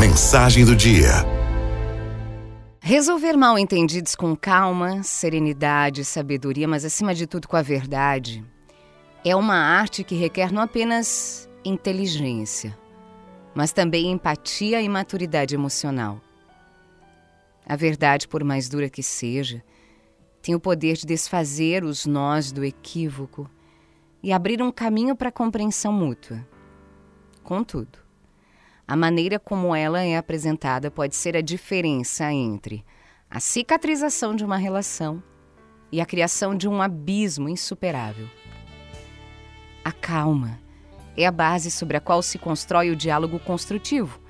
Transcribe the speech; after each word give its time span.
Mensagem 0.00 0.64
do 0.64 0.74
dia. 0.74 1.10
Resolver 2.80 3.36
mal 3.36 3.58
entendidos 3.58 4.14
com 4.14 4.34
calma, 4.34 5.02
serenidade, 5.02 6.06
sabedoria, 6.06 6.66
mas 6.66 6.86
acima 6.86 7.14
de 7.14 7.26
tudo 7.26 7.46
com 7.46 7.54
a 7.54 7.60
verdade, 7.60 8.42
é 9.22 9.36
uma 9.36 9.56
arte 9.56 10.02
que 10.02 10.14
requer 10.14 10.50
não 10.50 10.62
apenas 10.62 11.46
inteligência, 11.62 12.74
mas 13.54 13.74
também 13.74 14.10
empatia 14.10 14.80
e 14.80 14.88
maturidade 14.88 15.54
emocional. 15.54 16.18
A 17.66 17.76
verdade, 17.76 18.26
por 18.26 18.42
mais 18.42 18.70
dura 18.70 18.88
que 18.88 19.02
seja, 19.02 19.62
tem 20.40 20.54
o 20.54 20.60
poder 20.60 20.96
de 20.96 21.04
desfazer 21.04 21.84
os 21.84 22.06
nós 22.06 22.52
do 22.52 22.64
equívoco 22.64 23.50
e 24.22 24.32
abrir 24.32 24.62
um 24.62 24.72
caminho 24.72 25.14
para 25.14 25.28
a 25.28 25.32
compreensão 25.32 25.92
mútua. 25.92 26.42
Contudo, 27.42 28.09
a 28.90 28.96
maneira 28.96 29.38
como 29.38 29.72
ela 29.72 30.02
é 30.02 30.16
apresentada 30.16 30.90
pode 30.90 31.14
ser 31.14 31.36
a 31.36 31.40
diferença 31.40 32.32
entre 32.32 32.84
a 33.30 33.38
cicatrização 33.38 34.34
de 34.34 34.44
uma 34.44 34.56
relação 34.56 35.22
e 35.92 36.00
a 36.00 36.04
criação 36.04 36.56
de 36.56 36.66
um 36.66 36.82
abismo 36.82 37.48
insuperável. 37.48 38.26
A 39.84 39.92
calma 39.92 40.58
é 41.16 41.24
a 41.24 41.30
base 41.30 41.70
sobre 41.70 41.98
a 41.98 42.00
qual 42.00 42.20
se 42.20 42.36
constrói 42.36 42.90
o 42.90 42.96
diálogo 42.96 43.38
construtivo. 43.38 44.20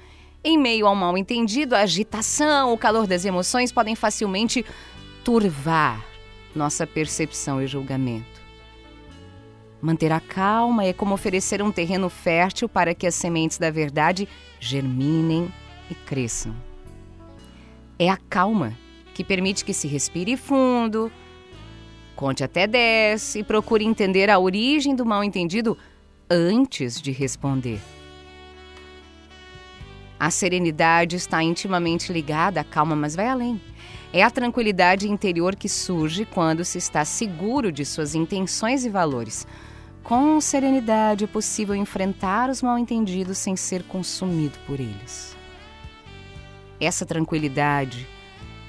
Em 0.44 0.58
meio 0.58 0.86
ao 0.86 0.94
mal-entendido, 0.94 1.74
a 1.74 1.80
agitação, 1.80 2.70
o 2.70 2.76
calor 2.76 3.06
das 3.06 3.24
emoções 3.24 3.72
podem 3.72 3.94
facilmente 3.94 4.62
turvar 5.24 6.04
nossa 6.54 6.86
percepção 6.86 7.62
e 7.62 7.66
julgamento. 7.66 8.39
Manter 9.82 10.12
a 10.12 10.20
calma 10.20 10.84
é 10.84 10.92
como 10.92 11.14
oferecer 11.14 11.62
um 11.62 11.72
terreno 11.72 12.10
fértil 12.10 12.68
para 12.68 12.94
que 12.94 13.06
as 13.06 13.14
sementes 13.14 13.56
da 13.56 13.70
verdade 13.70 14.28
germinem 14.58 15.50
e 15.90 15.94
cresçam. 15.94 16.54
É 17.98 18.08
a 18.10 18.16
calma 18.16 18.76
que 19.14 19.24
permite 19.24 19.64
que 19.64 19.72
se 19.72 19.88
respire 19.88 20.36
fundo, 20.36 21.10
conte 22.14 22.44
até 22.44 22.66
10 22.66 23.36
e 23.36 23.42
procure 23.42 23.84
entender 23.84 24.28
a 24.28 24.38
origem 24.38 24.94
do 24.94 25.06
mal-entendido 25.06 25.76
antes 26.30 27.00
de 27.00 27.10
responder. 27.10 27.80
A 30.18 30.30
serenidade 30.30 31.16
está 31.16 31.42
intimamente 31.42 32.12
ligada 32.12 32.60
à 32.60 32.64
calma, 32.64 32.94
mas 32.94 33.16
vai 33.16 33.26
além. 33.26 33.58
É 34.12 34.22
a 34.22 34.30
tranquilidade 34.30 35.08
interior 35.08 35.56
que 35.56 35.68
surge 35.68 36.26
quando 36.26 36.62
se 36.62 36.76
está 36.76 37.06
seguro 37.06 37.72
de 37.72 37.86
suas 37.86 38.14
intenções 38.14 38.84
e 38.84 38.90
valores. 38.90 39.46
Com 40.02 40.40
serenidade 40.40 41.24
é 41.24 41.26
possível 41.26 41.74
enfrentar 41.74 42.48
os 42.50 42.62
mal-entendidos 42.62 43.38
sem 43.38 43.54
ser 43.54 43.82
consumido 43.84 44.58
por 44.66 44.80
eles. 44.80 45.36
Essa 46.80 47.04
tranquilidade 47.04 48.08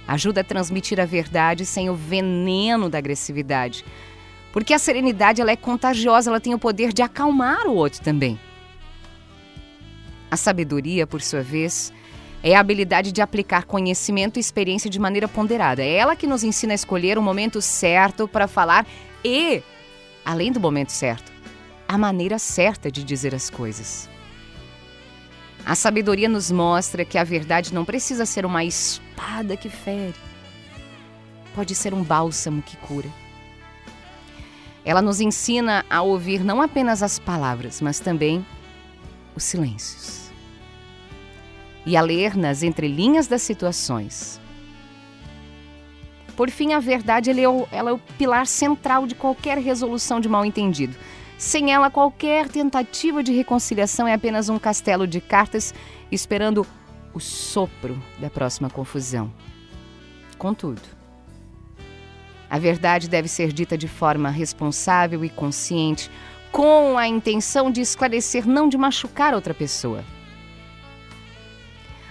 ajuda 0.08 0.42
a 0.42 0.44
transmitir 0.44 1.00
a 1.00 1.06
verdade 1.06 1.66
sem 1.66 1.90
o 1.90 1.96
veneno 1.96 2.90
da 2.90 2.98
agressividade, 2.98 3.86
porque 4.52 4.74
a 4.74 4.80
serenidade 4.80 5.42
ela 5.42 5.52
é 5.52 5.56
contagiosa, 5.56 6.30
ela 6.30 6.40
tem 6.40 6.54
o 6.54 6.60
poder 6.60 6.92
de 6.92 7.02
acalmar 7.02 7.66
o 7.68 7.76
outro 7.76 8.02
também. 8.02 8.38
A 10.30 10.36
sabedoria, 10.36 11.08
por 11.08 11.22
sua 11.22 11.42
vez, 11.42 11.94
é 12.44 12.56
a 12.56 12.60
habilidade 12.60 13.12
de 13.12 13.22
aplicar 13.22 13.66
conhecimento 13.66 14.38
e 14.38 14.40
experiência 14.42 14.90
de 14.90 15.00
maneira 15.00 15.28
ponderada. 15.28 15.82
É 15.82 15.96
ela 15.96 16.16
que 16.16 16.28
nos 16.28 16.44
ensina 16.44 16.74
a 16.74 16.76
escolher 16.76 17.18
o 17.18 17.22
momento 17.22 17.62
certo 17.62 18.28
para 18.28 18.48
falar 18.48 18.86
e, 19.24 19.62
além 20.26 20.52
do 20.52 20.60
momento 20.60 20.92
certo, 20.92 21.32
a 21.88 21.98
maneira 21.98 22.40
certa 22.40 22.92
de 22.92 23.04
dizer 23.04 23.36
as 23.36 23.50
coisas. 23.50 24.10
A 25.66 25.76
sabedoria 25.76 26.28
nos 26.28 26.52
mostra 26.52 27.06
que 27.06 27.18
a 27.18 27.24
verdade 27.24 27.74
não 27.74 27.86
precisa 27.86 28.26
ser 28.26 28.46
uma 28.46 28.64
espada 28.64 29.56
que 29.56 29.70
fere. 29.70 30.16
Pode 31.54 31.76
ser 31.76 31.94
um 31.94 32.04
bálsamo 32.04 32.62
que 32.62 32.78
cura. 32.78 33.10
Ela 34.84 35.02
nos 35.02 35.22
ensina 35.22 35.86
a 35.90 36.02
ouvir 36.02 36.44
não 36.44 36.62
apenas 36.62 37.04
as 37.04 37.20
palavras, 37.20 37.82
mas 37.82 38.00
também 38.00 38.46
os 39.36 39.44
silêncios. 39.44 40.32
E 41.86 41.96
a 41.96 42.02
ler 42.02 42.36
nas 42.36 42.64
entrelinhas 42.64 43.28
das 43.28 43.42
situações. 43.42 44.40
Por 46.36 46.50
fim, 46.50 46.74
a 46.74 46.80
verdade 46.80 47.30
é, 47.30 47.50
o, 47.50 47.68
ela 47.72 47.92
é 47.92 47.94
o 47.94 48.00
pilar 48.18 48.48
central 48.48 49.06
de 49.06 49.16
qualquer 49.16 49.58
resolução 49.58 50.20
de 50.20 50.30
mal-entendido. 50.30 50.96
Sem 51.38 51.74
ela, 51.74 51.90
qualquer 51.90 52.48
tentativa 52.48 53.24
de 53.24 53.32
reconciliação 53.32 54.08
é 54.08 54.14
apenas 54.14 54.50
um 54.50 54.60
castelo 54.60 55.08
de 55.08 55.20
cartas 55.20 55.74
esperando 56.12 56.66
o 57.14 57.20
sopro 57.20 58.02
da 58.20 58.30
próxima 58.30 58.70
confusão. 58.70 59.32
Contudo, 60.38 60.82
a 62.50 62.60
verdade 62.60 63.10
deve 63.10 63.28
ser 63.28 63.54
dita 63.54 63.78
de 63.78 63.88
forma 63.88 64.30
responsável 64.30 65.24
e 65.24 65.30
consciente, 65.30 66.12
com 66.52 66.98
a 66.98 67.08
intenção 67.08 67.72
de 67.72 67.80
esclarecer, 67.80 68.46
não 68.46 68.68
de 68.68 68.78
machucar 68.78 69.34
outra 69.34 69.54
pessoa. 69.54 70.04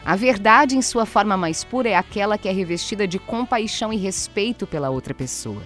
A 0.05 0.17
verdade, 0.17 0.77
em 0.77 0.83
sua 0.83 1.05
forma 1.05 1.37
mais 1.37 1.63
pura, 1.63 1.89
é 1.89 1.95
aquela 1.95 2.39
que 2.39 2.49
é 2.49 2.53
revestida 2.53 3.07
de 3.07 3.19
compaixão 3.19 3.93
e 3.93 3.97
respeito 3.97 4.67
pela 4.67 4.91
outra 4.91 5.13
pessoa. 5.13 5.63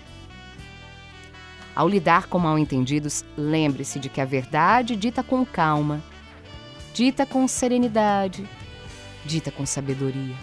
Ao 1.74 1.88
lidar 1.88 2.26
com 2.26 2.38
mal-entendidos, 2.38 3.24
lembre-se 3.36 3.98
de 3.98 4.08
que 4.08 4.20
a 4.20 4.24
verdade 4.24 4.96
dita 4.96 5.22
com 5.22 5.44
calma, 5.44 6.02
dita 6.92 7.24
com 7.24 7.46
serenidade, 7.48 8.48
dita 9.24 9.50
com 9.50 9.64
sabedoria 9.64 10.34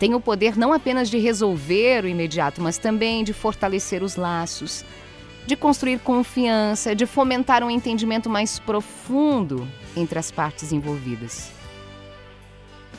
tem 0.00 0.14
o 0.14 0.20
poder 0.20 0.56
não 0.56 0.72
apenas 0.72 1.10
de 1.10 1.18
resolver 1.18 2.04
o 2.04 2.08
imediato, 2.08 2.62
mas 2.62 2.78
também 2.78 3.22
de 3.22 3.34
fortalecer 3.34 4.02
os 4.02 4.16
laços, 4.16 4.82
de 5.46 5.54
construir 5.54 5.98
confiança, 5.98 6.96
de 6.96 7.04
fomentar 7.04 7.62
um 7.62 7.70
entendimento 7.70 8.30
mais 8.30 8.58
profundo 8.58 9.68
entre 9.94 10.18
as 10.18 10.30
partes 10.30 10.72
envolvidas. 10.72 11.59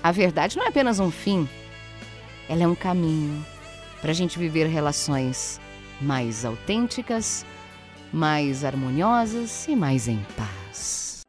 A 0.03 0.12
verdade 0.12 0.57
não 0.57 0.66
é 0.66 0.69
apenas 0.69 1.00
um 1.00 1.12
fim, 1.12 1.47
ela 2.50 2.63
é 2.63 2.67
um 2.67 2.75
caminho 2.75 3.45
para 4.01 4.12
a 4.12 4.13
gente 4.13 4.39
viver 4.39 4.66
relações 4.66 5.62
mais 6.01 6.44
autênticas, 6.44 7.45
mais 8.11 8.66
harmoniosas 8.66 9.67
e 9.67 9.75
mais 9.75 10.07
em 10.07 10.19
paz. 10.35 11.22